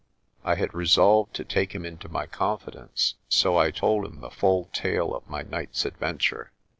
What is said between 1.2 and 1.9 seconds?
to take him